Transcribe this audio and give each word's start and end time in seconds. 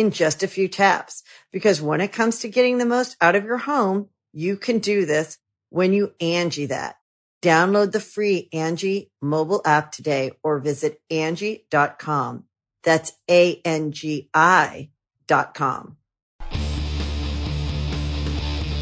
in 0.00 0.10
just 0.10 0.42
a 0.42 0.48
few 0.48 0.66
taps. 0.66 1.22
Because 1.52 1.80
when 1.80 2.00
it 2.00 2.12
comes 2.12 2.40
to 2.40 2.48
getting 2.48 2.78
the 2.78 2.86
most 2.86 3.16
out 3.20 3.36
of 3.36 3.44
your 3.44 3.58
home, 3.58 4.08
you 4.32 4.56
can 4.56 4.78
do 4.78 5.04
this 5.06 5.38
when 5.68 5.92
you 5.92 6.14
Angie 6.20 6.66
that. 6.66 6.96
Download 7.42 7.92
the 7.92 8.00
free 8.00 8.48
Angie 8.52 9.10
mobile 9.22 9.62
app 9.64 9.92
today 9.92 10.32
or 10.42 10.58
visit 10.58 11.00
Angie.com. 11.10 12.44
That's 12.82 13.12
A-N-G-I 13.30 14.90
dot 15.26 15.54
com. 15.54 15.96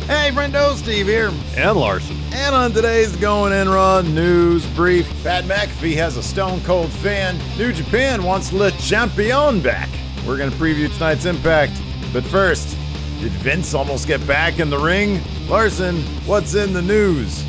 Hey, 0.06 0.30
friendo, 0.30 0.74
Steve 0.74 1.06
here. 1.06 1.30
And 1.56 1.78
Larson. 1.78 2.16
And 2.32 2.54
on 2.54 2.72
today's 2.72 3.14
Going 3.16 3.52
In 3.52 3.68
Raw 3.68 4.00
news 4.00 4.66
brief, 4.68 5.06
Pat 5.22 5.44
McAfee 5.44 5.96
has 5.96 6.16
a 6.16 6.22
stone 6.22 6.62
cold 6.62 6.90
fan. 6.90 7.38
New 7.58 7.72
Japan 7.72 8.22
wants 8.22 8.52
Le 8.52 8.70
Champion 8.72 9.60
back. 9.60 9.90
We're 10.28 10.36
going 10.36 10.50
to 10.50 10.56
preview 10.58 10.92
tonight's 10.92 11.24
Impact. 11.24 11.72
But 12.12 12.22
first, 12.22 12.76
did 13.18 13.32
Vince 13.32 13.72
almost 13.72 14.06
get 14.06 14.24
back 14.26 14.58
in 14.58 14.68
the 14.68 14.76
ring? 14.76 15.22
Larson, 15.48 16.02
what's 16.26 16.54
in 16.54 16.74
the 16.74 16.82
news? 16.82 17.42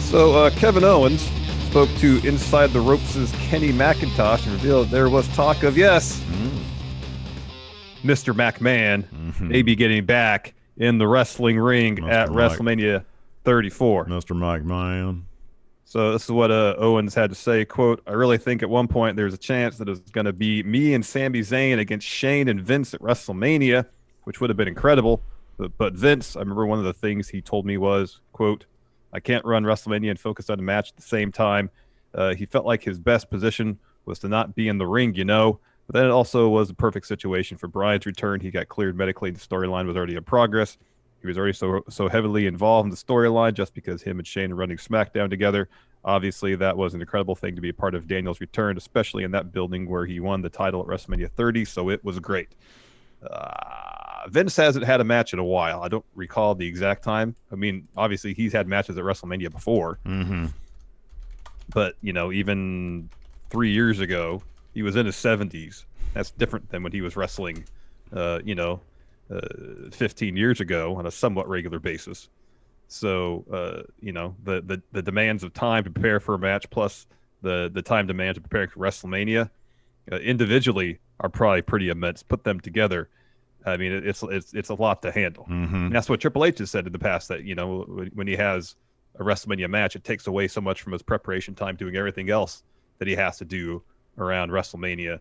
So, 0.00 0.34
uh, 0.34 0.50
Kevin 0.50 0.84
Owens 0.84 1.22
spoke 1.70 1.88
to 1.96 2.20
Inside 2.28 2.74
the 2.74 2.80
Ropes' 2.80 3.32
Kenny 3.48 3.72
McIntosh 3.72 4.44
and 4.44 4.52
revealed 4.52 4.90
there 4.90 5.08
was 5.08 5.26
talk 5.28 5.62
of, 5.62 5.78
yes, 5.78 6.20
mm. 6.20 6.62
Mr. 8.04 8.34
McMahon 8.34 9.04
mm-hmm. 9.04 9.48
maybe 9.48 9.74
getting 9.74 10.04
back 10.04 10.52
in 10.76 10.98
the 10.98 11.08
wrestling 11.08 11.58
ring 11.58 11.96
Mr. 11.96 12.10
at 12.10 12.28
Mike. 12.28 12.52
WrestleMania 12.52 13.02
34. 13.44 14.08
Mr. 14.08 14.36
McMahon. 14.36 15.22
So 15.96 16.12
this 16.12 16.24
is 16.24 16.30
what 16.30 16.50
uh, 16.50 16.74
Owens 16.76 17.14
had 17.14 17.30
to 17.30 17.34
say. 17.34 17.64
"Quote: 17.64 18.02
I 18.06 18.12
really 18.12 18.36
think 18.36 18.62
at 18.62 18.68
one 18.68 18.86
point 18.86 19.16
there's 19.16 19.32
a 19.32 19.38
chance 19.38 19.78
that 19.78 19.88
it's 19.88 20.10
going 20.10 20.26
to 20.26 20.32
be 20.34 20.62
me 20.62 20.92
and 20.92 21.02
Sami 21.02 21.40
Zayn 21.40 21.78
against 21.78 22.06
Shane 22.06 22.48
and 22.48 22.60
Vince 22.60 22.92
at 22.92 23.00
WrestleMania, 23.00 23.86
which 24.24 24.38
would 24.38 24.50
have 24.50 24.58
been 24.58 24.68
incredible. 24.68 25.22
But, 25.56 25.72
but 25.78 25.94
Vince, 25.94 26.36
I 26.36 26.40
remember 26.40 26.66
one 26.66 26.78
of 26.78 26.84
the 26.84 26.92
things 26.92 27.30
he 27.30 27.40
told 27.40 27.64
me 27.64 27.78
was, 27.78 28.20
"Quote: 28.32 28.66
I 29.14 29.20
can't 29.20 29.42
run 29.46 29.64
WrestleMania 29.64 30.10
and 30.10 30.20
focus 30.20 30.50
on 30.50 30.58
a 30.58 30.62
match 30.62 30.90
at 30.90 30.96
the 30.96 31.02
same 31.02 31.32
time." 31.32 31.70
Uh, 32.14 32.34
he 32.34 32.44
felt 32.44 32.66
like 32.66 32.84
his 32.84 32.98
best 32.98 33.30
position 33.30 33.78
was 34.04 34.18
to 34.18 34.28
not 34.28 34.54
be 34.54 34.68
in 34.68 34.76
the 34.76 34.86
ring, 34.86 35.14
you 35.14 35.24
know. 35.24 35.60
But 35.86 35.94
then 35.94 36.04
it 36.04 36.10
also 36.10 36.50
was 36.50 36.68
the 36.68 36.74
perfect 36.74 37.06
situation 37.06 37.56
for 37.56 37.68
Bryan's 37.68 38.04
return. 38.04 38.40
He 38.40 38.50
got 38.50 38.68
cleared 38.68 38.98
medically. 38.98 39.30
The 39.30 39.40
storyline 39.40 39.86
was 39.86 39.96
already 39.96 40.16
in 40.16 40.24
progress. 40.24 40.76
He 41.22 41.26
was 41.26 41.38
already 41.38 41.54
so 41.54 41.82
so 41.88 42.08
heavily 42.10 42.46
involved 42.46 42.84
in 42.84 42.90
the 42.90 42.96
storyline 42.96 43.54
just 43.54 43.72
because 43.72 44.02
him 44.02 44.18
and 44.18 44.26
Shane 44.26 44.52
are 44.52 44.56
running 44.56 44.76
SmackDown 44.76 45.30
together. 45.30 45.70
Obviously, 46.06 46.54
that 46.54 46.76
was 46.76 46.94
an 46.94 47.00
incredible 47.00 47.34
thing 47.34 47.56
to 47.56 47.60
be 47.60 47.68
a 47.68 47.74
part 47.74 47.96
of 47.96 48.06
Daniel's 48.06 48.40
return, 48.40 48.76
especially 48.76 49.24
in 49.24 49.32
that 49.32 49.52
building 49.52 49.90
where 49.90 50.06
he 50.06 50.20
won 50.20 50.40
the 50.40 50.48
title 50.48 50.80
at 50.80 50.86
WrestleMania 50.86 51.28
30. 51.32 51.64
So 51.64 51.90
it 51.90 52.02
was 52.04 52.20
great. 52.20 52.54
Uh, 53.28 54.28
Vince 54.28 54.56
hasn't 54.56 54.84
had 54.84 55.00
a 55.00 55.04
match 55.04 55.32
in 55.32 55.40
a 55.40 55.44
while. 55.44 55.82
I 55.82 55.88
don't 55.88 56.04
recall 56.14 56.54
the 56.54 56.66
exact 56.66 57.02
time. 57.02 57.34
I 57.50 57.56
mean, 57.56 57.88
obviously, 57.96 58.34
he's 58.34 58.52
had 58.52 58.68
matches 58.68 58.96
at 58.96 59.02
WrestleMania 59.02 59.50
before. 59.50 59.98
Mm-hmm. 60.06 60.46
But, 61.74 61.96
you 62.02 62.12
know, 62.12 62.30
even 62.30 63.10
three 63.50 63.72
years 63.72 63.98
ago, 63.98 64.42
he 64.74 64.82
was 64.82 64.94
in 64.94 65.06
his 65.06 65.16
70s. 65.16 65.84
That's 66.14 66.30
different 66.30 66.70
than 66.70 66.84
when 66.84 66.92
he 66.92 67.00
was 67.00 67.16
wrestling, 67.16 67.64
uh, 68.12 68.40
you 68.44 68.54
know, 68.54 68.80
uh, 69.28 69.40
15 69.90 70.36
years 70.36 70.60
ago 70.60 70.94
on 70.94 71.06
a 71.06 71.10
somewhat 71.10 71.48
regular 71.48 71.80
basis. 71.80 72.28
So 72.88 73.44
uh, 73.52 73.82
you 74.00 74.12
know 74.12 74.34
the, 74.44 74.60
the 74.62 74.82
the 74.92 75.02
demands 75.02 75.42
of 75.42 75.52
time 75.52 75.84
to 75.84 75.90
prepare 75.90 76.20
for 76.20 76.34
a 76.34 76.38
match 76.38 76.68
plus 76.70 77.06
the 77.42 77.70
the 77.72 77.82
time 77.82 78.06
demand 78.06 78.36
to 78.36 78.40
prepare 78.40 78.68
for 78.68 78.80
WrestleMania 78.80 79.50
uh, 80.10 80.16
individually 80.16 80.98
are 81.20 81.28
probably 81.28 81.62
pretty 81.62 81.88
immense. 81.88 82.22
Put 82.22 82.44
them 82.44 82.60
together, 82.60 83.08
I 83.64 83.76
mean 83.76 83.92
it's 83.92 84.22
it's 84.22 84.54
it's 84.54 84.68
a 84.68 84.74
lot 84.74 85.02
to 85.02 85.10
handle. 85.10 85.46
Mm-hmm. 85.50 85.90
that's 85.90 86.08
what 86.08 86.20
Triple 86.20 86.44
H 86.44 86.58
has 86.58 86.70
said 86.70 86.86
in 86.86 86.92
the 86.92 86.98
past 86.98 87.28
that 87.28 87.44
you 87.44 87.54
know 87.54 87.82
when 88.14 88.26
he 88.26 88.36
has 88.36 88.76
a 89.18 89.24
WrestleMania 89.24 89.68
match, 89.68 89.96
it 89.96 90.04
takes 90.04 90.26
away 90.26 90.48
so 90.48 90.60
much 90.60 90.82
from 90.82 90.92
his 90.92 91.02
preparation 91.02 91.54
time 91.54 91.76
doing 91.76 91.96
everything 91.96 92.30
else 92.30 92.62
that 92.98 93.08
he 93.08 93.14
has 93.14 93.38
to 93.38 93.44
do 93.44 93.82
around 94.18 94.50
WrestleMania 94.50 95.20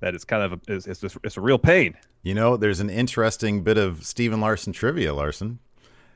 that 0.00 0.14
it's 0.14 0.24
kind 0.24 0.42
of 0.42 0.52
a, 0.52 0.60
it's, 0.68 0.86
it's, 0.86 1.00
just, 1.00 1.16
it's 1.24 1.36
a 1.36 1.40
real 1.40 1.58
pain. 1.58 1.96
You 2.22 2.34
know, 2.34 2.56
there's 2.56 2.80
an 2.80 2.90
interesting 2.90 3.62
bit 3.62 3.78
of 3.78 4.04
Steve 4.04 4.32
and 4.32 4.42
Larson 4.42 4.72
trivia, 4.72 5.14
Larson. 5.14 5.58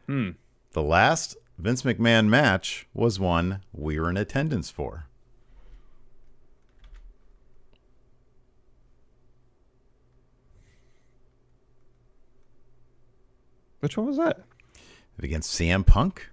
Hmm. 0.06 0.30
The 0.72 0.82
last 0.82 1.36
Vince 1.58 1.82
McMahon 1.82 2.28
match 2.28 2.86
was 2.94 3.18
one 3.18 3.62
we 3.72 3.98
were 3.98 4.08
in 4.08 4.16
attendance 4.16 4.70
for. 4.70 5.06
Which 13.80 13.96
one 13.96 14.06
was 14.06 14.18
that? 14.18 14.44
Against 15.18 15.58
CM 15.58 15.84
Punk 15.84 16.30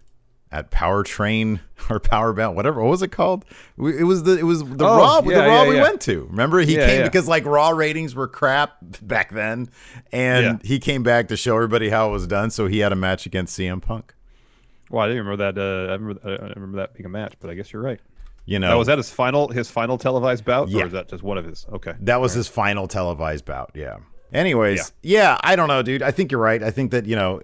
at 0.52 0.70
Power 0.70 1.04
Train 1.04 1.62
or 1.90 2.00
Power 2.00 2.32
Bound, 2.32 2.56
whatever. 2.56 2.82
What 2.82 2.92
was 2.92 3.02
it 3.02 3.12
called? 3.12 3.44
It 3.78 4.06
was 4.06 4.24
the 4.24 4.38
it 4.38 4.44
was 4.44 4.64
the 4.64 4.86
oh, 4.86 4.98
Raw 4.98 5.22
yeah, 5.26 5.42
the 5.42 5.48
Raw 5.48 5.64
yeah, 5.64 5.70
we 5.70 5.76
yeah. 5.78 5.82
went 5.82 6.02
to. 6.02 6.26
Remember 6.26 6.60
he 6.60 6.76
came 6.76 7.04
because 7.04 7.28
like 7.28 7.46
Raw 7.46 7.70
ratings 7.70 8.14
were 8.14 8.28
crap 8.28 8.78
back 9.02 9.32
then, 9.32 9.70
and 10.12 10.64
he 10.64 10.80
came 10.80 11.02
back 11.02 11.30
to 11.30 11.38
show 11.38 11.56
everybody 11.56 11.90
how 11.90 12.10
it 12.10 12.12
was 12.12 12.28
done. 12.28 12.52
So 12.52 12.68
he 12.68 12.80
had 12.80 12.92
a 12.92 12.96
match 12.96 13.26
against 13.26 13.58
CM 13.58 13.82
Punk. 13.82 14.14
Well, 14.90 15.04
I 15.04 15.08
didn't 15.08 15.26
remember 15.26 15.52
that. 15.52 15.62
Uh, 15.62 15.92
I 15.92 15.96
remember 15.96 16.22
I 16.24 16.54
remember 16.54 16.78
that 16.78 16.94
being 16.94 17.06
a 17.06 17.10
match, 17.10 17.36
but 17.40 17.50
I 17.50 17.54
guess 17.54 17.74
you're 17.74 17.82
right. 17.82 18.00
You 18.46 18.60
know, 18.60 18.78
was 18.78 18.88
that 18.88 18.98
his 18.98 19.10
final 19.10 19.50
his 19.50 19.70
final 19.70 19.98
televised 19.98 20.46
bout, 20.46 20.74
or 20.74 20.86
is 20.86 20.94
that 20.94 21.10
just 21.10 21.22
one 21.22 21.38
of 21.38 21.46
his? 21.46 21.66
Okay, 21.74 21.94
that 22.02 22.22
was 22.22 22.32
right. 22.32 22.38
his 22.38 22.48
final 22.48 22.88
televised 22.88 23.44
bout. 23.46 23.72
Yeah. 23.74 23.98
Anyways, 24.34 24.94
yeah, 25.04 25.38
I 25.42 25.56
don't 25.56 25.68
know, 25.68 25.82
dude. 25.82 26.02
I 26.02 26.12
think 26.12 26.32
you're 26.32 26.42
right. 26.42 26.62
I 26.62 26.72
think 26.72 26.92
that 26.92 27.06
you 27.06 27.16
know, 27.16 27.42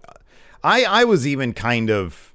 I 0.64 0.86
I 0.86 1.04
was 1.04 1.28
even 1.28 1.54
kind 1.54 1.90
of 1.90 2.34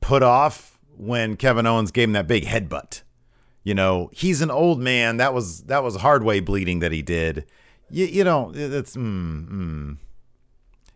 put 0.00 0.22
off 0.22 0.78
when 0.96 1.36
Kevin 1.36 1.66
Owens 1.66 1.90
gave 1.90 2.08
him 2.08 2.12
that 2.12 2.26
big 2.26 2.44
headbutt. 2.44 3.02
You 3.64 3.74
know, 3.74 4.10
he's 4.12 4.42
an 4.42 4.50
old 4.50 4.80
man. 4.80 5.18
That 5.18 5.32
was 5.32 5.62
that 5.62 5.82
was 5.82 5.96
hard 5.96 6.24
way 6.24 6.40
bleeding 6.40 6.80
that 6.80 6.92
he 6.92 7.00
did. 7.00 7.46
You, 7.90 8.06
you 8.06 8.24
know, 8.24 8.52
it's 8.54 8.96
mm, 8.96 9.48
mm. 9.48 9.96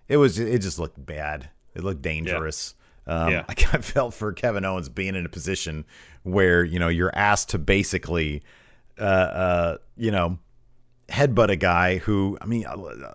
it 0.08 0.16
was 0.16 0.38
it 0.38 0.60
just 0.60 0.78
looked 0.78 1.04
bad. 1.04 1.48
It 1.74 1.84
looked 1.84 2.02
dangerous. 2.02 2.74
Um, 3.06 3.32
yeah. 3.32 3.44
I 3.48 3.54
kind 3.54 3.76
of 3.76 3.84
felt 3.84 4.14
for 4.14 4.32
Kevin 4.32 4.64
Owens 4.64 4.88
being 4.88 5.14
in 5.14 5.26
a 5.26 5.28
position 5.28 5.84
where 6.22 6.64
you 6.64 6.78
know 6.78 6.88
you're 6.88 7.14
asked 7.14 7.50
to 7.50 7.58
basically, 7.58 8.42
uh, 8.98 9.02
uh, 9.02 9.76
you 9.96 10.10
know, 10.10 10.38
headbutt 11.08 11.50
a 11.50 11.56
guy 11.56 11.98
who 11.98 12.38
I 12.40 12.46
mean, 12.46 12.66
I'm 12.66 13.12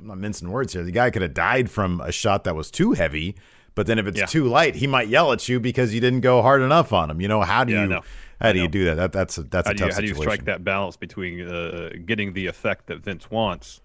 not 0.00 0.18
mincing 0.18 0.50
words 0.50 0.72
here. 0.72 0.82
The 0.84 0.92
guy 0.92 1.10
could 1.10 1.22
have 1.22 1.34
died 1.34 1.70
from 1.70 2.00
a 2.00 2.12
shot 2.12 2.44
that 2.44 2.54
was 2.54 2.70
too 2.70 2.92
heavy 2.92 3.36
but 3.74 3.86
then 3.86 3.98
if 3.98 4.06
it's 4.06 4.18
yeah. 4.18 4.26
too 4.26 4.44
light, 4.48 4.74
he 4.74 4.86
might 4.86 5.08
yell 5.08 5.32
at 5.32 5.48
you 5.48 5.58
because 5.58 5.94
you 5.94 6.00
didn't 6.00 6.20
go 6.20 6.42
hard 6.42 6.62
enough 6.62 6.92
on 6.92 7.10
him. 7.10 7.20
You 7.20 7.28
know, 7.28 7.40
how 7.40 7.64
do 7.64 7.72
yeah, 7.72 7.86
you 7.86 8.00
how 8.40 8.52
do 8.52 8.60
you 8.60 8.68
do 8.68 8.84
that? 8.86 8.96
That 8.96 9.12
that's 9.12 9.38
a, 9.38 9.44
that's 9.44 9.68
how 9.68 9.72
a 9.72 9.76
tough 9.76 9.88
you, 9.88 9.94
How 9.94 10.00
do 10.00 10.06
you 10.08 10.14
strike 10.14 10.44
that 10.44 10.64
balance 10.64 10.96
between 10.96 11.48
uh, 11.48 11.90
getting 12.04 12.32
the 12.32 12.46
effect 12.46 12.88
that 12.88 12.98
Vince 12.98 13.30
wants 13.30 13.80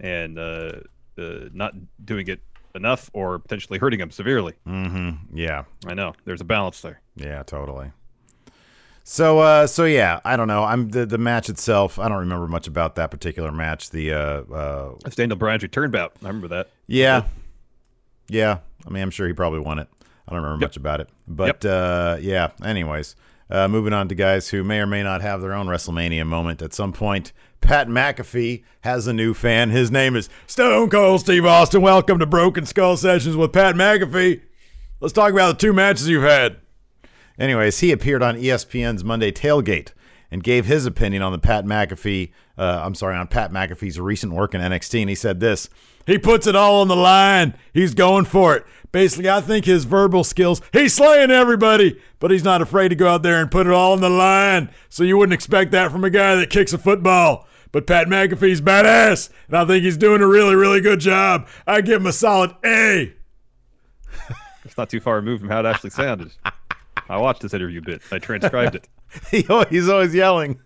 and 0.00 0.38
uh, 0.38 0.72
uh, 1.18 1.48
not 1.52 1.74
doing 2.04 2.28
it 2.28 2.40
enough 2.76 3.10
or 3.12 3.38
potentially 3.38 3.78
hurting 3.78 4.00
him 4.00 4.10
severely? 4.10 4.54
Mm-hmm. 4.66 5.36
Yeah, 5.36 5.64
I 5.86 5.94
know. 5.94 6.14
There's 6.24 6.40
a 6.40 6.44
balance 6.44 6.80
there. 6.80 7.00
Yeah, 7.16 7.42
totally. 7.42 7.90
So 9.02 9.38
uh 9.38 9.66
so 9.66 9.84
yeah, 9.84 10.20
I 10.24 10.36
don't 10.36 10.48
know. 10.48 10.64
I'm 10.64 10.90
the 10.90 11.06
the 11.06 11.18
match 11.18 11.48
itself. 11.48 11.98
I 11.98 12.08
don't 12.08 12.18
remember 12.18 12.48
much 12.48 12.66
about 12.66 12.96
that 12.96 13.10
particular 13.10 13.52
match. 13.52 13.90
The 13.90 14.12
uh 14.12 14.18
uh 14.52 14.94
it's 15.06 15.16
Daniel 15.16 15.38
Bryan's 15.38 15.62
return 15.62 15.90
bout. 15.90 16.12
I 16.22 16.26
remember 16.26 16.48
that. 16.48 16.70
Yeah. 16.86 17.24
Yeah. 18.28 18.58
I 18.86 18.90
mean, 18.90 19.02
I'm 19.02 19.10
sure 19.10 19.26
he 19.26 19.32
probably 19.32 19.60
won 19.60 19.78
it. 19.78 19.88
I 20.28 20.32
don't 20.32 20.42
remember 20.42 20.62
yep. 20.64 20.70
much 20.70 20.76
about 20.76 21.00
it, 21.00 21.08
but 21.28 21.62
yep. 21.62 21.64
uh, 21.64 22.16
yeah. 22.20 22.50
Anyways, 22.64 23.14
uh, 23.48 23.68
moving 23.68 23.92
on 23.92 24.08
to 24.08 24.14
guys 24.14 24.48
who 24.48 24.64
may 24.64 24.80
or 24.80 24.86
may 24.86 25.02
not 25.02 25.22
have 25.22 25.40
their 25.40 25.52
own 25.52 25.66
WrestleMania 25.66 26.26
moment 26.26 26.62
at 26.62 26.74
some 26.74 26.92
point. 26.92 27.32
Pat 27.60 27.88
McAfee 27.88 28.64
has 28.82 29.06
a 29.06 29.12
new 29.12 29.34
fan. 29.34 29.70
His 29.70 29.90
name 29.90 30.14
is 30.14 30.28
Stone 30.46 30.90
Cold 30.90 31.20
Steve 31.20 31.44
Austin. 31.44 31.82
Welcome 31.82 32.18
to 32.18 32.26
Broken 32.26 32.66
Skull 32.66 32.96
Sessions 32.96 33.36
with 33.36 33.52
Pat 33.52 33.74
McAfee. 33.74 34.42
Let's 35.00 35.12
talk 35.12 35.32
about 35.32 35.58
the 35.58 35.66
two 35.66 35.72
matches 35.72 36.08
you've 36.08 36.22
had. 36.22 36.58
Anyways, 37.38 37.80
he 37.80 37.92
appeared 37.92 38.22
on 38.22 38.36
ESPN's 38.36 39.04
Monday 39.04 39.30
Tailgate 39.30 39.92
and 40.30 40.42
gave 40.42 40.66
his 40.66 40.86
opinion 40.86 41.22
on 41.22 41.32
the 41.32 41.38
Pat 41.38 41.64
McAfee. 41.64 42.32
Uh, 42.56 42.80
I'm 42.82 42.94
sorry, 42.94 43.16
on 43.16 43.26
Pat 43.28 43.52
McAfee's 43.52 44.00
recent 44.00 44.32
work 44.32 44.54
in 44.54 44.60
NXT, 44.60 45.00
and 45.00 45.08
he 45.10 45.14
said 45.14 45.40
this: 45.40 45.68
He 46.06 46.18
puts 46.18 46.46
it 46.46 46.56
all 46.56 46.80
on 46.80 46.88
the 46.88 46.96
line. 46.96 47.54
He's 47.74 47.94
going 47.94 48.24
for 48.24 48.56
it. 48.56 48.64
Basically, 48.96 49.28
I 49.28 49.42
think 49.42 49.66
his 49.66 49.84
verbal 49.84 50.24
skills, 50.24 50.62
he's 50.72 50.94
slaying 50.94 51.30
everybody, 51.30 52.00
but 52.18 52.30
he's 52.30 52.42
not 52.42 52.62
afraid 52.62 52.88
to 52.88 52.94
go 52.94 53.08
out 53.08 53.22
there 53.22 53.42
and 53.42 53.50
put 53.50 53.66
it 53.66 53.72
all 53.74 53.92
on 53.92 54.00
the 54.00 54.08
line. 54.08 54.70
So 54.88 55.04
you 55.04 55.18
wouldn't 55.18 55.34
expect 55.34 55.70
that 55.72 55.92
from 55.92 56.02
a 56.02 56.08
guy 56.08 56.34
that 56.36 56.48
kicks 56.48 56.72
a 56.72 56.78
football. 56.78 57.46
But 57.72 57.86
Pat 57.86 58.06
McAfee's 58.06 58.62
badass, 58.62 59.28
and 59.48 59.58
I 59.58 59.66
think 59.66 59.84
he's 59.84 59.98
doing 59.98 60.22
a 60.22 60.26
really, 60.26 60.54
really 60.54 60.80
good 60.80 61.00
job. 61.00 61.46
I 61.66 61.82
give 61.82 62.00
him 62.00 62.06
a 62.06 62.12
solid 62.14 62.56
A. 62.64 63.12
it's 64.64 64.78
not 64.78 64.88
too 64.88 65.00
far 65.00 65.16
removed 65.16 65.42
from 65.42 65.50
how 65.50 65.60
it 65.60 65.66
actually 65.66 65.90
sounded. 65.90 66.32
I 67.10 67.18
watched 67.18 67.42
this 67.42 67.52
interview 67.52 67.82
bit. 67.82 68.00
I 68.10 68.18
transcribed 68.18 68.76
it. 68.76 68.88
he, 69.30 69.46
he's 69.68 69.90
always 69.90 70.14
yelling. 70.14 70.58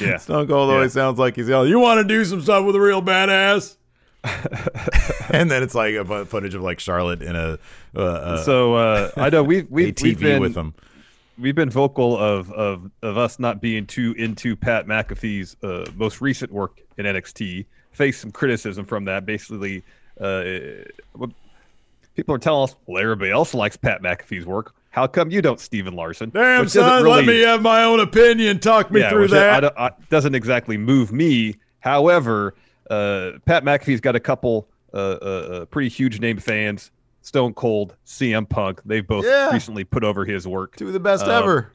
yeah. 0.00 0.16
Stone 0.18 0.46
Cold 0.46 0.70
always 0.70 0.94
yeah. 0.94 1.02
sounds 1.02 1.18
like 1.18 1.34
he's 1.34 1.48
yelling. 1.48 1.68
You 1.68 1.80
want 1.80 1.98
to 1.98 2.04
do 2.04 2.24
some 2.24 2.42
stuff 2.42 2.64
with 2.64 2.76
a 2.76 2.80
real 2.80 3.02
badass? 3.02 3.76
and 5.30 5.50
then 5.50 5.62
it's 5.62 5.74
like 5.74 5.94
a 5.94 6.24
footage 6.24 6.54
of 6.54 6.62
like 6.62 6.80
Charlotte 6.80 7.22
in 7.22 7.36
a. 7.36 7.58
Uh, 7.96 8.00
uh, 8.00 8.44
so 8.44 8.74
uh, 8.74 9.10
I 9.16 9.30
know 9.30 9.42
we've 9.42 9.70
we've, 9.70 9.94
we've 10.02 10.18
been 10.18 10.40
with 10.40 10.54
them. 10.54 10.74
We've 11.38 11.54
been 11.54 11.70
vocal 11.70 12.16
of 12.16 12.52
of 12.52 12.90
of 13.02 13.16
us 13.16 13.38
not 13.38 13.60
being 13.60 13.86
too 13.86 14.14
into 14.18 14.56
Pat 14.56 14.86
McAfee's 14.86 15.56
uh, 15.62 15.90
most 15.94 16.20
recent 16.20 16.52
work 16.52 16.80
in 16.96 17.06
NXT. 17.06 17.66
Faced 17.92 18.20
some 18.20 18.32
criticism 18.32 18.84
from 18.84 19.04
that. 19.04 19.24
Basically, 19.24 19.84
uh, 20.20 20.42
people 22.16 22.34
are 22.34 22.38
telling 22.38 22.64
us, 22.64 22.76
well, 22.86 23.00
everybody 23.00 23.30
else 23.30 23.54
likes 23.54 23.76
Pat 23.76 24.02
McAfee's 24.02 24.46
work. 24.46 24.74
How 24.90 25.06
come 25.06 25.30
you 25.30 25.40
don't, 25.40 25.60
Steve 25.60 25.86
and 25.86 25.94
Larson? 25.94 26.30
Damn, 26.30 26.68
son, 26.68 27.04
really, 27.04 27.16
let 27.16 27.26
me 27.26 27.40
have 27.42 27.62
my 27.62 27.84
own 27.84 28.00
opinion. 28.00 28.58
Talk 28.58 28.90
me 28.90 29.00
yeah, 29.00 29.10
through 29.10 29.28
that. 29.28 29.64
It, 29.64 29.72
I, 29.76 29.90
doesn't 30.10 30.34
exactly 30.34 30.76
move 30.76 31.12
me. 31.12 31.54
However, 31.80 32.54
uh, 32.90 33.32
Pat 33.46 33.64
McAfee's 33.64 34.00
got 34.00 34.16
a 34.16 34.20
couple 34.20 34.68
uh, 34.92 34.96
uh, 34.96 35.24
uh, 35.24 35.64
pretty 35.66 35.88
huge 35.88 36.20
name 36.20 36.38
fans. 36.38 36.90
Stone 37.22 37.54
Cold, 37.54 37.94
CM 38.06 38.48
Punk. 38.48 38.80
They've 38.86 39.06
both 39.06 39.24
yeah. 39.24 39.50
recently 39.52 39.84
put 39.84 40.02
over 40.02 40.24
his 40.24 40.46
work. 40.46 40.76
Two 40.76 40.86
of 40.86 40.92
the 40.92 41.00
best 41.00 41.24
um, 41.24 41.30
ever. 41.30 41.72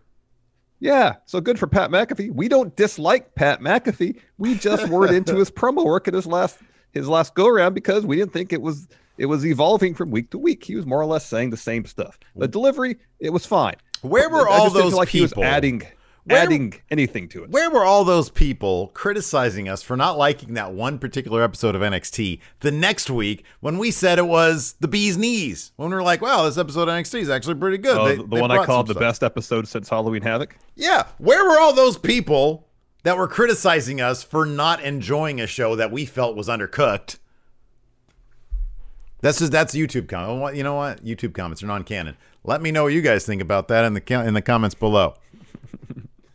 Yeah, 0.79 1.15
so 1.25 1.39
good 1.39 1.59
for 1.59 1.67
Pat 1.67 1.91
McAfee. 1.91 2.33
We 2.33 2.47
don't 2.47 2.75
dislike 2.75 3.35
Pat 3.35 3.61
McAfee. 3.61 4.19
We 4.37 4.55
just 4.55 4.89
weren't 4.89 5.11
into 5.15 5.35
his 5.35 5.51
promo 5.51 5.85
work 5.85 6.07
at 6.07 6.13
his 6.13 6.25
last 6.25 6.57
his 6.91 7.07
last 7.07 7.35
go 7.35 7.47
around 7.47 7.73
because 7.73 8.05
we 8.05 8.15
didn't 8.15 8.33
think 8.33 8.51
it 8.51 8.61
was 8.61 8.87
it 9.17 9.27
was 9.27 9.45
evolving 9.45 9.93
from 9.93 10.11
week 10.11 10.31
to 10.31 10.37
week. 10.37 10.63
He 10.63 10.75
was 10.75 10.85
more 10.85 10.99
or 10.99 11.05
less 11.05 11.25
saying 11.25 11.51
the 11.51 11.57
same 11.57 11.85
stuff. 11.85 12.19
The 12.35 12.47
delivery, 12.47 12.97
it 13.19 13.29
was 13.29 13.45
fine. 13.45 13.75
Where 14.01 14.29
were 14.29 14.47
all 14.47 14.69
those 14.69 14.93
like 14.93 15.07
people? 15.07 15.43
adding 15.43 15.83
where, 16.25 16.41
adding 16.41 16.73
anything 16.89 17.27
to 17.29 17.43
it. 17.43 17.49
Where 17.49 17.69
were 17.69 17.83
all 17.83 18.03
those 18.03 18.29
people 18.29 18.91
criticizing 18.93 19.67
us 19.67 19.83
for 19.83 19.97
not 19.97 20.17
liking 20.17 20.53
that 20.53 20.73
one 20.73 20.99
particular 20.99 21.43
episode 21.43 21.75
of 21.75 21.81
NXT 21.81 22.39
the 22.61 22.71
next 22.71 23.09
week 23.09 23.43
when 23.59 23.77
we 23.77 23.91
said 23.91 24.19
it 24.19 24.27
was 24.27 24.75
the 24.79 24.87
bee's 24.87 25.17
knees? 25.17 25.71
When 25.75 25.89
we 25.89 25.95
were 25.95 26.03
like, 26.03 26.21
wow, 26.21 26.43
this 26.43 26.57
episode 26.57 26.87
of 26.87 26.95
NXT 26.95 27.21
is 27.21 27.29
actually 27.29 27.55
pretty 27.55 27.77
good. 27.77 27.97
Oh, 27.97 28.07
they, 28.07 28.15
the 28.15 28.23
they 28.23 28.41
one 28.41 28.51
I 28.51 28.65
called 28.65 28.87
the 28.87 28.93
stuff. 28.93 29.01
best 29.01 29.23
episode 29.23 29.67
since 29.67 29.89
Halloween 29.89 30.21
Havoc? 30.21 30.55
Yeah. 30.75 31.07
Where 31.17 31.43
were 31.43 31.59
all 31.59 31.73
those 31.73 31.97
people 31.97 32.67
that 33.03 33.17
were 33.17 33.27
criticizing 33.27 33.99
us 33.99 34.23
for 34.23 34.45
not 34.45 34.81
enjoying 34.81 35.41
a 35.41 35.47
show 35.47 35.75
that 35.75 35.91
we 35.91 36.05
felt 36.05 36.35
was 36.37 36.47
undercooked? 36.47 37.17
That's 39.21 39.39
just 39.39 39.51
that's 39.51 39.73
YouTube 39.73 40.09
comment. 40.09 40.41
Oh, 40.41 40.49
you 40.49 40.63
know 40.63 40.75
what? 40.75 41.03
YouTube 41.03 41.33
comments 41.33 41.63
are 41.63 41.67
non-canon. 41.67 42.17
Let 42.43 42.61
me 42.61 42.71
know 42.71 42.83
what 42.83 42.93
you 42.93 43.01
guys 43.01 43.25
think 43.25 43.41
about 43.41 43.69
that 43.69 43.85
in 43.85 43.93
the 43.93 44.25
in 44.25 44.33
the 44.33 44.41
comments 44.41 44.75
below. 44.75 45.15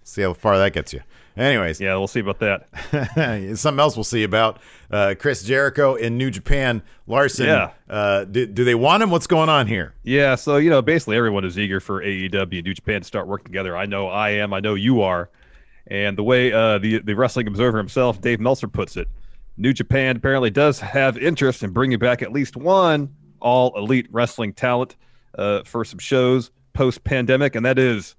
See 0.09 0.23
how 0.23 0.33
far 0.33 0.59
that 0.59 0.73
gets 0.73 0.93
you. 0.93 1.01
Anyways, 1.37 1.81
yeah, 1.81 1.95
we'll 1.97 2.09
see 2.09 2.21
about 2.21 2.41
that. 2.41 3.57
Something 3.59 3.79
else 3.79 3.97
we'll 3.97 4.03
see 4.03 4.25
about 4.25 4.59
uh, 4.91 5.15
Chris 5.19 5.45
Jericho 5.45 5.95
in 5.95 6.19
New 6.19 6.31
Japan. 6.31 6.83
Larson, 7.07 7.47
yeah. 7.47 7.71
Uh, 7.89 8.25
do, 8.25 8.45
do 8.45 8.65
they 8.65 8.75
want 8.75 9.03
him? 9.03 9.11
What's 9.11 9.29
going 9.29 9.49
on 9.49 9.69
here? 9.69 9.95
Yeah, 10.03 10.35
so 10.35 10.57
you 10.57 10.69
know, 10.69 10.83
basically 10.83 11.17
everyone 11.17 11.45
is 11.45 11.57
eager 11.57 11.79
for 11.79 12.03
AEW 12.03 12.59
and 12.59 12.65
New 12.65 12.75
Japan 12.75 13.03
to 13.03 13.07
start 13.07 13.29
working 13.29 13.47
together. 13.47 13.77
I 13.77 13.87
know 13.87 14.09
I 14.09 14.31
am. 14.31 14.53
I 14.53 14.61
know 14.61 14.75
you 14.75 15.03
are. 15.03 15.31
And 15.87 16.19
the 16.19 16.25
way 16.25 16.53
uh, 16.53 16.79
the 16.79 16.99
the 16.99 17.15
Wrestling 17.15 17.47
Observer 17.47 17.79
himself, 17.79 18.21
Dave 18.21 18.41
Meltzer, 18.41 18.69
puts 18.69 18.97
it, 18.97 19.09
New 19.57 19.73
Japan 19.73 20.17
apparently 20.17 20.51
does 20.51 20.81
have 20.81 21.17
interest 21.17 21.63
in 21.63 21.71
bringing 21.71 21.99
back 21.99 22.21
at 22.21 22.33
least 22.33 22.57
one 22.57 23.15
all 23.41 23.77
elite 23.79 24.09
wrestling 24.11 24.53
talent 24.53 24.97
uh, 25.37 25.63
for 25.63 25.85
some 25.85 25.99
shows 25.99 26.51
post 26.73 27.05
pandemic, 27.05 27.55
and 27.55 27.65
that 27.65 27.79
is 27.79 28.17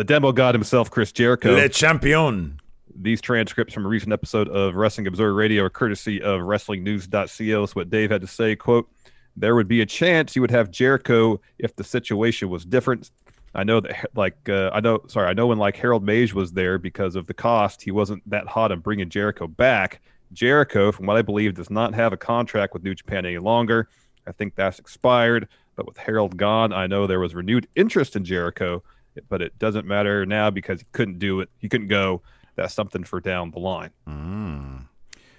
the 0.00 0.04
demo 0.04 0.32
god 0.32 0.54
himself, 0.54 0.90
Chris 0.90 1.12
Jericho. 1.12 1.52
Le 1.54 1.68
champion. 1.68 2.58
These 2.96 3.20
transcripts 3.20 3.74
from 3.74 3.84
a 3.84 3.88
recent 3.88 4.14
episode 4.14 4.48
of 4.48 4.74
Wrestling 4.74 5.06
Observer 5.06 5.34
Radio 5.34 5.64
are 5.64 5.68
courtesy 5.68 6.22
of 6.22 6.40
WrestlingNews.co. 6.40 7.60
That's 7.60 7.76
what 7.76 7.90
Dave 7.90 8.10
had 8.10 8.22
to 8.22 8.26
say. 8.26 8.56
Quote, 8.56 8.90
there 9.36 9.54
would 9.54 9.68
be 9.68 9.82
a 9.82 9.86
chance 9.86 10.34
you 10.34 10.40
would 10.40 10.50
have 10.50 10.70
Jericho 10.70 11.38
if 11.58 11.76
the 11.76 11.84
situation 11.84 12.48
was 12.48 12.64
different. 12.64 13.10
I 13.54 13.62
know 13.62 13.80
that, 13.80 14.06
like, 14.14 14.48
uh, 14.48 14.70
I 14.72 14.80
know, 14.80 15.02
sorry, 15.06 15.28
I 15.28 15.34
know 15.34 15.48
when 15.48 15.58
like 15.58 15.76
Harold 15.76 16.02
Meij 16.02 16.32
was 16.32 16.52
there 16.52 16.78
because 16.78 17.14
of 17.14 17.26
the 17.26 17.34
cost, 17.34 17.82
he 17.82 17.90
wasn't 17.90 18.22
that 18.30 18.46
hot 18.46 18.72
on 18.72 18.80
bringing 18.80 19.10
Jericho 19.10 19.48
back. 19.48 20.00
Jericho, 20.32 20.92
from 20.92 21.04
what 21.04 21.18
I 21.18 21.22
believe, 21.22 21.52
does 21.52 21.68
not 21.68 21.92
have 21.92 22.14
a 22.14 22.16
contract 22.16 22.72
with 22.72 22.84
New 22.84 22.94
Japan 22.94 23.26
any 23.26 23.36
longer. 23.36 23.90
I 24.26 24.32
think 24.32 24.54
that's 24.54 24.78
expired. 24.78 25.46
But 25.76 25.86
with 25.86 25.98
Harold 25.98 26.38
gone, 26.38 26.72
I 26.72 26.86
know 26.86 27.06
there 27.06 27.20
was 27.20 27.34
renewed 27.34 27.68
interest 27.76 28.16
in 28.16 28.24
Jericho, 28.24 28.82
but 29.28 29.42
it 29.42 29.58
doesn't 29.58 29.86
matter 29.86 30.24
now 30.26 30.50
because 30.50 30.80
he 30.80 30.86
couldn't 30.92 31.18
do 31.18 31.40
it. 31.40 31.48
He 31.58 31.68
couldn't 31.68 31.88
go. 31.88 32.22
That's 32.56 32.74
something 32.74 33.04
for 33.04 33.20
down 33.20 33.50
the 33.50 33.58
line. 33.58 33.90
Mm. 34.08 34.86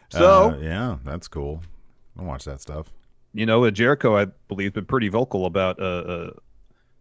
So, 0.10 0.52
uh, 0.52 0.58
yeah, 0.58 0.98
that's 1.06 1.28
cool. 1.28 1.62
I'll 2.18 2.26
watch 2.26 2.46
that 2.46 2.62
stuff. 2.62 2.88
You 3.34 3.46
know, 3.46 3.70
Jericho, 3.70 4.18
I 4.18 4.26
believe, 4.48 4.74
been 4.74 4.86
pretty 4.86 5.08
vocal 5.08 5.46
about 5.46 5.80
uh, 5.80 5.84
uh, 5.84 6.30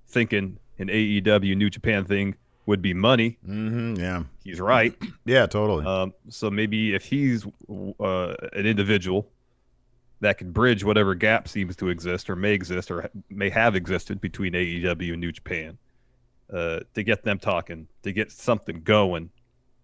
thinking 0.07 0.59
an 0.79 0.89
AEW 0.89 1.57
New 1.57 1.71
Japan 1.71 2.05
thing 2.05 2.37
would 2.67 2.81
be 2.81 2.95
money. 2.95 3.37
Mm-hmm, 3.47 3.95
yeah, 4.00 4.23
he's 4.45 4.61
right. 4.61 4.95
yeah, 5.25 5.47
totally. 5.47 5.85
Um, 5.85 6.15
so 6.29 6.50
maybe 6.50 6.95
if 6.95 7.05
he's 7.05 7.45
uh, 7.99 8.35
an 8.53 8.67
individual 8.67 9.29
that 10.21 10.39
can 10.39 10.53
bridge 10.53 10.85
whatever 10.85 11.15
gap 11.15 11.49
seems 11.49 11.75
to 11.77 11.89
exist 11.89 12.31
or 12.31 12.37
may 12.37 12.53
exist 12.53 12.91
or 12.91 13.11
may 13.29 13.50
have 13.50 13.75
existed 13.75 14.21
between 14.21 14.53
AEW 14.53 15.12
and 15.12 15.21
New 15.21 15.33
Japan, 15.33 15.79
uh, 16.52 16.80
to 16.95 17.02
get 17.02 17.25
them 17.25 17.38
talking, 17.38 17.87
to 18.02 18.12
get 18.12 18.33
something 18.33 18.83
going, 18.83 19.30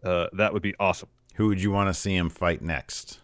uh, 0.04 0.26
that 0.32 0.52
would 0.52 0.62
be 0.62 0.74
awesome. 0.78 1.08
Who 1.34 1.48
would 1.48 1.62
you 1.62 1.70
want 1.70 1.88
to 1.88 1.94
see 1.94 2.14
him 2.16 2.30
fight 2.30 2.62
next? 2.62 3.20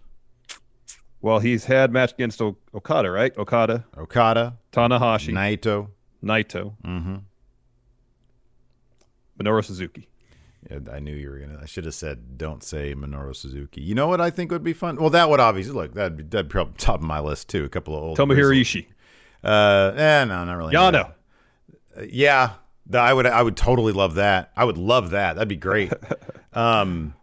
Well, 1.20 1.38
he's 1.38 1.64
had 1.64 1.92
match 1.92 2.12
against 2.12 2.42
o- 2.42 2.56
Okada, 2.74 3.10
right? 3.10 3.36
Okada, 3.38 3.84
Okada, 3.96 4.58
Tanahashi, 4.72 5.32
Naito, 5.32 5.88
Naito. 6.22 6.74
Mm-hmm. 6.84 7.16
Minoru 9.40 9.64
Suzuki. 9.64 10.08
Yeah, 10.70 10.78
I 10.92 11.00
knew 11.00 11.14
you 11.14 11.30
were 11.30 11.38
gonna. 11.38 11.58
I 11.60 11.66
should 11.66 11.84
have 11.86 11.94
said, 11.94 12.38
"Don't 12.38 12.62
say 12.62 12.94
Minoru 12.94 13.34
Suzuki." 13.34 13.80
You 13.80 13.94
know 13.94 14.06
what 14.06 14.20
I 14.20 14.30
think 14.30 14.52
would 14.52 14.62
be 14.62 14.72
fun? 14.72 14.96
Well, 14.96 15.10
that 15.10 15.28
would 15.28 15.40
obviously 15.40 15.74
look 15.74 15.94
that'd 15.94 16.16
be 16.16 16.22
that'd 16.22 16.50
probably 16.50 16.74
top 16.78 17.00
of 17.00 17.06
my 17.06 17.18
list 17.18 17.48
too. 17.48 17.64
A 17.64 17.68
couple 17.68 17.96
of 17.96 18.02
old 18.02 18.18
Tomohiro 18.18 18.60
Ishii. 18.60 18.86
Uh, 19.42 19.92
eh, 19.96 20.24
no, 20.24 20.44
not 20.44 20.54
really. 20.56 20.74
Yano. 20.74 21.14
Uh, 21.96 22.02
yeah, 22.08 22.52
I 22.92 23.12
would. 23.12 23.26
I 23.26 23.42
would 23.42 23.56
totally 23.56 23.92
love 23.92 24.14
that. 24.14 24.52
I 24.56 24.64
would 24.64 24.78
love 24.78 25.10
that. 25.10 25.34
That'd 25.34 25.48
be 25.48 25.56
great. 25.56 25.92
um, 26.52 27.14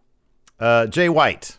uh, 0.58 0.86
Jay 0.86 1.08
White. 1.08 1.58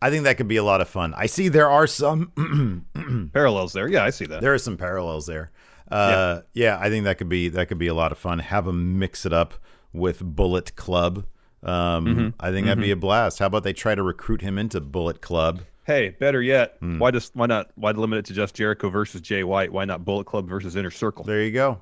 I 0.00 0.10
think 0.10 0.24
that 0.24 0.36
could 0.36 0.48
be 0.48 0.56
a 0.56 0.64
lot 0.64 0.80
of 0.80 0.88
fun. 0.88 1.14
I 1.16 1.26
see 1.26 1.48
there 1.48 1.70
are 1.70 1.86
some 1.86 3.30
parallels 3.32 3.72
there. 3.72 3.86
Yeah, 3.86 4.02
I 4.02 4.10
see 4.10 4.26
that. 4.26 4.40
There 4.40 4.52
are 4.52 4.58
some 4.58 4.76
parallels 4.76 5.26
there. 5.26 5.52
Uh, 5.90 6.40
yeah. 6.54 6.64
yeah, 6.64 6.78
I 6.80 6.88
think 6.88 7.04
that 7.04 7.18
could 7.18 7.28
be 7.28 7.48
that 7.50 7.68
could 7.68 7.78
be 7.78 7.86
a 7.86 7.94
lot 7.94 8.12
of 8.12 8.18
fun. 8.18 8.40
Have 8.40 8.64
them 8.64 8.98
mix 8.98 9.24
it 9.24 9.32
up 9.32 9.54
with 9.92 10.20
Bullet 10.20 10.74
Club. 10.74 11.26
Um, 11.62 12.06
mm-hmm. 12.06 12.28
I 12.40 12.50
think 12.50 12.66
that'd 12.66 12.78
mm-hmm. 12.78 12.82
be 12.82 12.90
a 12.90 12.96
blast. 12.96 13.38
How 13.38 13.46
about 13.46 13.62
they 13.62 13.72
try 13.72 13.94
to 13.94 14.02
recruit 14.02 14.40
him 14.40 14.58
into 14.58 14.80
Bullet 14.80 15.20
Club? 15.20 15.62
Hey, 15.84 16.10
better 16.10 16.40
yet, 16.40 16.80
mm. 16.80 16.98
why 16.98 17.10
just 17.10 17.34
why 17.34 17.46
not 17.46 17.70
why 17.74 17.90
limit 17.90 18.20
it 18.20 18.24
to 18.26 18.34
just 18.34 18.54
Jericho 18.54 18.88
versus 18.88 19.20
Jay 19.20 19.42
White? 19.42 19.72
Why 19.72 19.84
not 19.84 20.04
Bullet 20.04 20.26
Club 20.26 20.48
versus 20.48 20.76
Inner 20.76 20.90
Circle? 20.92 21.24
There 21.24 21.42
you 21.42 21.50
go, 21.50 21.80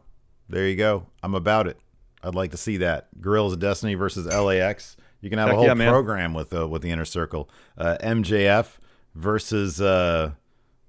there 0.50 0.68
you 0.68 0.76
go. 0.76 1.06
I'm 1.22 1.34
about 1.34 1.66
it. 1.66 1.78
I'd 2.22 2.34
like 2.34 2.50
to 2.50 2.56
see 2.58 2.76
that 2.78 3.08
Guerrillas 3.20 3.54
of 3.54 3.60
Destiny 3.60 3.94
versus 3.94 4.26
LAX. 4.26 4.96
You 5.22 5.30
can 5.30 5.38
have 5.38 5.48
Heck 5.48 5.54
a 5.54 5.56
whole 5.58 5.66
yeah, 5.66 5.88
program 5.90 6.34
with 6.34 6.52
uh, 6.54 6.68
with 6.68 6.82
the 6.82 6.90
Inner 6.90 7.04
Circle. 7.04 7.48
Uh, 7.78 7.96
MJF 8.02 8.78
versus 9.14 9.80
uh, 9.80 10.32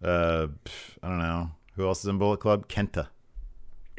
uh, 0.04 0.48
I 1.04 1.08
don't 1.08 1.20
know 1.20 1.52
Who 1.76 1.86
else 1.88 2.00
is 2.02 2.08
in 2.08 2.18
Bullet 2.18 2.38
Club? 2.40 2.68
Kenta. 2.68 3.08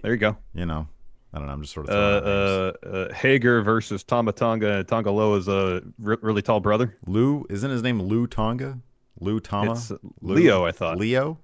There 0.03 0.13
you 0.13 0.19
go. 0.19 0.37
You 0.55 0.67
know, 0.67 0.89
I 1.33 1.39
don't 1.39 1.47
know. 1.47 1.53
I'm 1.53 1.63
just 1.63 1.73
sort 1.75 1.89
of 1.89 1.95
Uh, 1.95 2.21
throwing 2.21 2.37
out 2.39 2.75
names. 2.83 2.95
uh, 2.95 2.99
uh, 3.11 3.15
Hager 3.15 3.63
versus 3.63 4.03
Tama 4.03 4.33
Tonga. 4.33 4.85
Tongaloa's 4.85 5.49
a 5.49 5.83
r- 6.05 6.19
really 6.23 6.43
tall 6.43 6.61
brother. 6.61 6.97
Lou 7.07 7.47
isn't 7.51 7.71
his 7.71 7.83
name 7.83 8.03
Lou 8.03 8.27
Tonga? 8.27 8.79
Lou 9.21 9.39
Tama? 9.41 9.73
It's, 9.73 9.93
Lou? 10.21 10.35
Leo, 10.35 10.65
I 10.67 10.73
thought. 10.73 10.99
Leo. 10.99 11.39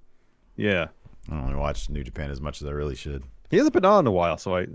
Yeah, 0.57 0.87
I 1.29 1.31
don't 1.31 1.43
really 1.45 1.55
watch 1.55 1.89
New 1.89 2.03
Japan 2.03 2.29
as 2.31 2.41
much 2.41 2.61
as 2.61 2.67
I 2.67 2.71
really 2.71 2.95
should. 2.95 3.23
He 3.49 3.57
hasn't 3.57 3.73
been 3.73 3.85
on 3.85 4.01
in 4.01 4.07
a 4.07 4.11
while, 4.11 4.37
so 4.37 4.55
I, 4.55 4.61
I 4.61 4.65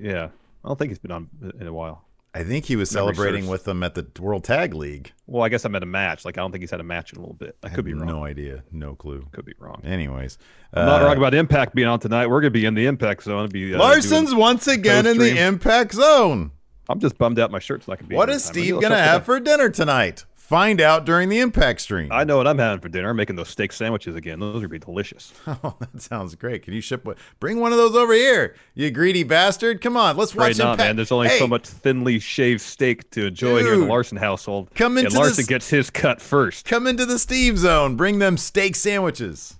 yeah, 0.00 0.28
I 0.64 0.68
don't 0.68 0.78
think 0.78 0.90
he's 0.90 0.98
been 0.98 1.12
on 1.12 1.28
in 1.60 1.66
a 1.66 1.72
while. 1.72 2.04
I 2.34 2.44
think 2.44 2.64
he 2.64 2.76
was 2.76 2.92
Memory 2.94 3.14
celebrating 3.14 3.42
serves. 3.42 3.50
with 3.50 3.64
them 3.64 3.82
at 3.82 3.94
the 3.94 4.06
World 4.18 4.42
Tag 4.42 4.72
League. 4.72 5.12
Well, 5.26 5.42
I 5.42 5.50
guess 5.50 5.66
I'm 5.66 5.74
at 5.74 5.82
a 5.82 5.86
match. 5.86 6.24
Like 6.24 6.38
I 6.38 6.40
don't 6.40 6.50
think 6.50 6.62
he's 6.62 6.70
had 6.70 6.80
a 6.80 6.84
match 6.84 7.12
in 7.12 7.18
a 7.18 7.20
little 7.20 7.34
bit. 7.34 7.56
I 7.62 7.68
could 7.68 7.84
be 7.84 7.92
wrong. 7.92 8.06
No 8.06 8.24
idea. 8.24 8.62
No 8.72 8.94
clue. 8.94 9.26
Could 9.32 9.44
be 9.44 9.52
wrong. 9.58 9.82
Anyways, 9.84 10.38
I'm 10.72 10.86
not 10.86 11.02
uh, 11.02 11.06
wrong 11.06 11.18
about 11.18 11.34
Impact 11.34 11.74
being 11.74 11.88
on 11.88 12.00
tonight. 12.00 12.28
We're 12.28 12.40
gonna 12.40 12.50
be 12.50 12.64
in 12.64 12.74
the 12.74 12.86
Impact 12.86 13.22
zone. 13.22 13.50
Be 13.50 13.74
uh, 13.74 13.78
Larson's 13.78 14.34
once 14.34 14.66
again 14.66 15.06
in 15.06 15.18
the. 15.18 15.38
Impact 15.38 15.92
Zone. 15.92 16.52
I'm 16.88 17.00
just 17.00 17.18
bummed 17.18 17.38
out. 17.38 17.50
My 17.50 17.58
shirt's 17.58 17.86
not 17.86 17.98
gonna 17.98 18.08
be. 18.08 18.16
What 18.16 18.30
is 18.30 18.42
Steve 18.44 18.80
gonna 18.80 18.96
have 18.96 19.24
for 19.24 19.38
dinner 19.38 19.68
tonight? 19.68 20.24
Find 20.52 20.82
out 20.82 21.06
during 21.06 21.30
the 21.30 21.38
Impact 21.40 21.80
stream. 21.80 22.12
I 22.12 22.24
know 22.24 22.36
what 22.36 22.46
I'm 22.46 22.58
having 22.58 22.78
for 22.82 22.90
dinner. 22.90 23.08
I'm 23.08 23.16
making 23.16 23.36
those 23.36 23.48
steak 23.48 23.72
sandwiches 23.72 24.14
again. 24.16 24.38
Those 24.38 24.56
are 24.56 24.68
gonna 24.68 24.68
be 24.68 24.78
delicious. 24.80 25.32
Oh, 25.64 25.76
that 25.80 26.02
sounds 26.02 26.34
great. 26.34 26.64
Can 26.64 26.74
you 26.74 26.82
ship 26.82 27.06
one? 27.06 27.16
Bring 27.40 27.58
one 27.58 27.72
of 27.72 27.78
those 27.78 27.96
over 27.96 28.12
here, 28.12 28.54
you 28.74 28.90
greedy 28.90 29.22
bastard. 29.22 29.80
Come 29.80 29.96
on, 29.96 30.18
let's 30.18 30.34
watch 30.34 30.48
Right 30.48 30.58
now, 30.58 30.76
man. 30.76 30.96
There's 30.96 31.10
only 31.10 31.28
Hey, 31.28 31.38
so 31.38 31.46
much 31.46 31.66
thinly 31.66 32.18
shaved 32.18 32.60
steak 32.60 33.08
to 33.12 33.28
enjoy 33.28 33.60
here 33.60 33.72
in 33.72 33.80
the 33.80 33.86
Larson 33.86 34.18
household. 34.18 34.68
Come 34.74 34.98
into 34.98 35.06
and 35.08 35.16
Larson 35.16 35.36
this- 35.36 35.46
gets 35.46 35.70
his 35.70 35.88
cut 35.88 36.20
first. 36.20 36.66
Come 36.66 36.86
into 36.86 37.06
the 37.06 37.18
Steve 37.18 37.56
Zone. 37.56 37.96
Bring 37.96 38.18
them 38.18 38.36
steak 38.36 38.76
sandwiches. 38.76 39.54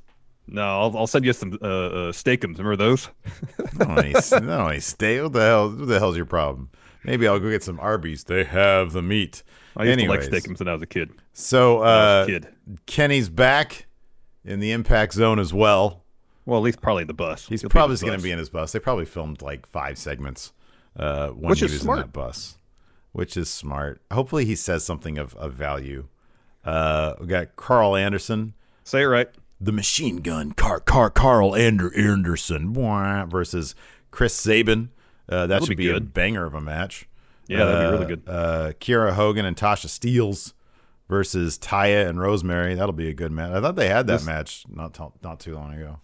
No, 0.46 0.62
I'll, 0.62 0.98
I'll 0.98 1.06
send 1.06 1.24
you 1.24 1.32
some 1.32 1.58
uh, 1.62 1.66
uh, 1.66 2.12
steakums. 2.12 2.58
Remember 2.58 2.76
those? 2.76 3.08
Don't 3.78 3.98
any, 3.98 4.14
any 4.50 4.80
steak. 4.80 5.22
What 5.22 5.32
the 5.32 5.40
hell? 5.40 5.70
What 5.70 5.88
the 5.88 5.98
hell's 5.98 6.16
your 6.16 6.26
problem? 6.26 6.68
Maybe 7.02 7.26
I'll 7.26 7.40
go 7.40 7.48
get 7.48 7.62
some 7.62 7.80
Arby's. 7.80 8.24
They 8.24 8.44
have 8.44 8.92
the 8.92 9.02
meat. 9.02 9.42
I 9.76 9.84
used 9.84 9.98
Anyways, 9.98 10.26
to 10.28 10.32
like 10.34 10.42
steakums 10.42 10.58
when 10.58 10.68
I 10.68 10.72
was 10.72 10.82
a 10.82 10.86
kid. 10.86 11.10
So 11.32 11.80
uh, 11.82 12.24
a 12.24 12.30
kid. 12.30 12.48
Kenny's 12.86 13.28
back 13.28 13.86
in 14.44 14.60
the 14.60 14.72
Impact 14.72 15.12
Zone 15.14 15.38
as 15.38 15.52
well. 15.54 16.02
Well, 16.44 16.58
at 16.58 16.64
least 16.64 16.80
probably 16.80 17.04
the 17.04 17.14
bus. 17.14 17.46
He's 17.46 17.60
He'll 17.60 17.70
probably 17.70 17.96
going 17.96 18.16
to 18.18 18.22
be 18.22 18.32
in 18.32 18.38
his 18.38 18.48
bus. 18.48 18.72
They 18.72 18.80
probably 18.80 19.04
filmed 19.04 19.42
like 19.42 19.64
five 19.66 19.96
segments 19.96 20.52
uh, 20.96 21.28
when 21.28 21.50
Which 21.50 21.60
he 21.60 21.66
was 21.66 21.80
smart. 21.80 21.98
in 21.98 22.02
that 22.06 22.12
bus, 22.12 22.56
which 23.12 23.36
is 23.36 23.48
smart. 23.48 24.02
Hopefully, 24.12 24.44
he 24.44 24.56
says 24.56 24.84
something 24.84 25.18
of, 25.18 25.34
of 25.36 25.52
value. 25.52 26.08
Uh, 26.64 27.14
we 27.20 27.26
got 27.26 27.56
Karl 27.56 27.96
Anderson, 27.96 28.54
Say 28.84 29.02
it 29.02 29.06
right. 29.06 29.28
the 29.60 29.72
machine 29.72 30.16
gun, 30.18 30.52
Car, 30.52 30.80
Car, 30.80 31.10
Karl 31.10 31.54
Ander, 31.56 31.96
Anderson 31.96 32.72
versus 32.74 33.74
Chris 34.10 34.34
Sabin. 34.34 34.90
Uh, 35.28 35.42
that 35.42 35.46
That'll 35.46 35.66
should 35.66 35.76
be 35.76 35.88
be, 35.88 35.96
a 35.96 36.00
banger 36.00 36.44
of 36.44 36.54
a 36.54 36.60
match. 36.60 37.08
Yeah, 37.48 37.64
that'd 37.64 37.80
be 37.80 37.92
really 37.92 38.04
Uh, 38.04 38.08
good. 38.08 38.22
Uh, 38.26 38.72
Kiera 38.80 39.12
Hogan 39.12 39.44
and 39.44 39.56
Tasha 39.56 39.86
Steelz 39.86 40.52
versus 41.08 41.58
Taya 41.58 42.08
and 42.08 42.20
Rosemary. 42.20 42.74
That'll 42.74 42.92
be 42.92 43.08
a 43.08 43.14
good 43.14 43.32
match. 43.32 43.52
I 43.52 43.60
thought 43.60 43.76
they 43.76 43.88
had 43.88 44.06
that 44.06 44.14
This- 44.18 44.26
match 44.26 44.64
not 44.68 44.94
t- 44.94 45.04
not 45.22 45.40
too 45.40 45.54
long 45.54 45.74
ago. 45.74 46.00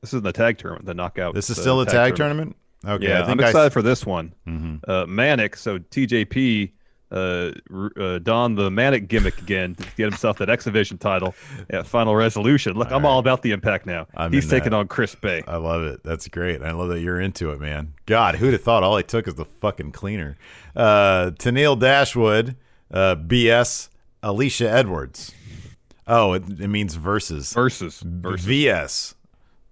This 0.00 0.14
is 0.14 0.22
the 0.22 0.32
tag 0.32 0.58
tournament, 0.58 0.86
the 0.86 0.94
knockout. 0.94 1.34
This 1.34 1.50
is 1.50 1.58
uh, 1.58 1.60
still 1.62 1.80
a 1.82 1.86
tag 1.86 2.16
tournament. 2.16 2.56
Okay, 2.86 3.08
Yeah, 3.08 3.22
I 3.22 3.26
think 3.26 3.40
I'm 3.40 3.44
I- 3.44 3.48
excited 3.48 3.72
for 3.72 3.82
this 3.82 4.06
one. 4.06 4.32
Mhm. 4.46 4.80
Uh, 4.88 5.06
Manik, 5.06 5.56
so 5.56 5.78
TJP 5.78 6.72
uh, 7.10 7.50
uh, 7.96 8.18
donned 8.20 8.56
the 8.58 8.70
Manik 8.70 9.08
gimmick 9.08 9.38
again 9.40 9.74
to 9.74 9.82
get 9.96 10.10
himself 10.10 10.38
that 10.38 10.48
X 10.48 10.64
Division 10.64 10.98
title 10.98 11.34
at 11.70 11.86
Final 11.86 12.14
Resolution. 12.14 12.76
Look, 12.76 12.90
I'm 12.90 13.04
all 13.04 13.18
about 13.18 13.42
the 13.42 13.50
Impact 13.52 13.86
now. 13.86 14.06
I'm 14.14 14.32
He's 14.32 14.48
taking 14.48 14.70
that. 14.70 14.76
on 14.76 14.88
Chris 14.88 15.14
Bey. 15.14 15.42
I 15.46 15.56
love 15.56 15.82
it. 15.82 16.02
That's 16.04 16.28
great. 16.28 16.62
I 16.62 16.72
love 16.72 16.88
that 16.90 17.00
you're 17.00 17.20
into 17.20 17.50
it, 17.50 17.60
man. 17.60 17.94
God, 18.06 18.36
who'd 18.36 18.52
have 18.52 18.62
thought 18.62 18.82
all 18.82 18.96
he 18.96 19.02
took 19.02 19.26
is 19.26 19.34
the 19.34 19.44
fucking 19.44 19.92
cleaner? 19.92 20.36
Uh, 20.76 21.30
Tennille 21.32 21.78
Dashwood, 21.78 22.56
uh, 22.92 23.16
BS, 23.16 23.88
Alicia 24.22 24.70
Edwards. 24.70 25.32
Oh, 26.06 26.32
it, 26.32 26.42
it 26.60 26.68
means 26.68 26.94
versus. 26.96 27.52
versus 27.52 28.00
versus. 28.00 28.44
VS. 28.46 29.14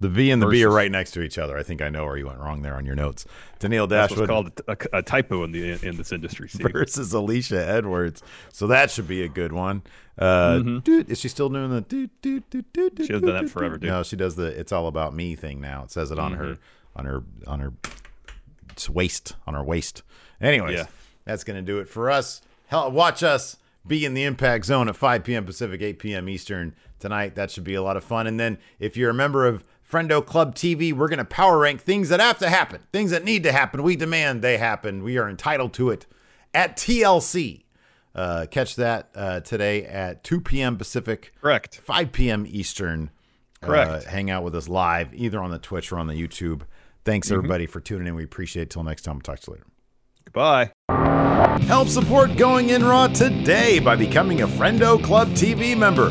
The 0.00 0.08
V 0.08 0.30
and 0.30 0.40
the 0.40 0.46
B 0.46 0.62
are 0.64 0.70
right 0.70 0.90
next 0.92 1.10
to 1.12 1.22
each 1.22 1.38
other. 1.38 1.58
I 1.58 1.64
think 1.64 1.82
I 1.82 1.88
know 1.88 2.04
where 2.04 2.16
you 2.16 2.26
went 2.26 2.38
wrong 2.38 2.62
there 2.62 2.74
on 2.76 2.86
your 2.86 2.94
notes. 2.94 3.26
What's 3.60 3.90
Dashwood 3.90 4.28
called 4.28 4.60
a, 4.68 4.76
a 4.92 5.02
typo 5.02 5.42
in 5.42 5.50
the 5.50 5.72
in 5.84 5.96
this 5.96 6.12
industry. 6.12 6.48
Steve. 6.48 6.70
versus 6.72 7.12
Alicia 7.12 7.68
Edwards. 7.68 8.22
So 8.52 8.68
that 8.68 8.92
should 8.92 9.08
be 9.08 9.22
a 9.24 9.28
good 9.28 9.52
one. 9.52 9.82
Uh, 10.16 10.58
dude, 10.84 11.10
is 11.10 11.18
she 11.18 11.28
still 11.28 11.48
doing 11.48 11.70
the? 11.70 11.82
Mm-hmm. 11.82 13.02
She 13.04 13.12
hasn't 13.12 13.26
done 13.26 13.44
that 13.44 13.50
forever, 13.50 13.76
dude. 13.78 13.90
No, 13.90 14.02
she 14.02 14.16
does 14.16 14.36
the 14.36 14.46
"It's 14.46 14.72
all 14.72 14.86
about 14.86 15.14
me" 15.14 15.34
thing 15.34 15.60
now. 15.60 15.84
It 15.84 15.90
says 15.90 16.10
it 16.10 16.18
on 16.18 16.32
her, 16.34 16.44
Mm-hmm. 16.44 16.98
on 16.98 17.04
her, 17.04 17.22
on 17.46 17.60
her 17.60 17.72
it's 18.70 18.88
waist, 18.88 19.34
on 19.46 19.54
her 19.54 19.62
waist. 19.64 20.02
Anyways, 20.40 20.76
Yeah. 20.78 20.86
that's 21.24 21.44
gonna 21.44 21.62
do 21.62 21.78
it 21.78 21.88
for 21.88 22.10
us. 22.10 22.40
Hell, 22.66 22.90
watch 22.92 23.22
us 23.22 23.56
be 23.86 24.04
in 24.04 24.14
the 24.14 24.24
Impact 24.24 24.64
Zone 24.66 24.88
at 24.88 24.96
5 24.96 25.24
p.m. 25.24 25.44
Pacific, 25.46 25.80
8 25.80 25.98
p.m. 25.98 26.28
Eastern 26.28 26.74
tonight. 27.00 27.34
That 27.34 27.50
should 27.50 27.64
be 27.64 27.74
a 27.74 27.82
lot 27.82 27.96
of 27.96 28.04
fun. 28.04 28.26
And 28.26 28.38
then 28.38 28.58
if 28.78 28.96
you're 28.96 29.10
a 29.10 29.14
member 29.14 29.46
of 29.46 29.64
Friendo 29.90 30.24
Club 30.24 30.54
TV, 30.54 30.92
we're 30.92 31.08
gonna 31.08 31.24
power 31.24 31.58
rank 31.58 31.80
things 31.80 32.10
that 32.10 32.20
have 32.20 32.38
to 32.38 32.48
happen, 32.48 32.82
things 32.92 33.10
that 33.10 33.24
need 33.24 33.42
to 33.44 33.52
happen. 33.52 33.82
We 33.82 33.96
demand 33.96 34.42
they 34.42 34.58
happen. 34.58 35.02
We 35.02 35.16
are 35.16 35.28
entitled 35.28 35.72
to 35.74 35.90
it 35.90 36.06
at 36.52 36.76
TLC. 36.76 37.64
Uh, 38.14 38.46
catch 38.50 38.76
that 38.76 39.10
uh, 39.14 39.40
today 39.40 39.84
at 39.84 40.24
2 40.24 40.40
p.m. 40.40 40.76
Pacific, 40.76 41.32
Correct. 41.40 41.80
5 41.84 42.12
p.m. 42.12 42.46
Eastern. 42.48 43.10
Correct. 43.60 43.90
Uh, 44.06 44.10
hang 44.10 44.30
out 44.30 44.42
with 44.42 44.54
us 44.54 44.68
live, 44.68 45.14
either 45.14 45.40
on 45.40 45.50
the 45.50 45.58
Twitch 45.58 45.92
or 45.92 45.98
on 45.98 46.06
the 46.06 46.14
YouTube. 46.14 46.62
Thanks, 47.04 47.30
everybody, 47.30 47.66
for 47.66 47.80
tuning 47.80 48.08
in. 48.08 48.14
We 48.14 48.24
appreciate 48.24 48.64
it. 48.64 48.70
Till 48.70 48.84
next 48.84 49.02
time, 49.02 49.16
we'll 49.16 49.22
talk 49.22 49.40
to 49.40 49.50
you 49.50 49.54
later. 49.54 49.66
Goodbye. 50.24 50.72
Help 51.66 51.88
support 51.88 52.36
Going 52.36 52.70
In 52.70 52.84
Raw 52.84 53.06
today 53.06 53.78
by 53.78 53.96
becoming 53.96 54.42
a 54.42 54.46
Friendo 54.48 55.02
Club 55.02 55.28
TV 55.30 55.76
member. 55.76 56.10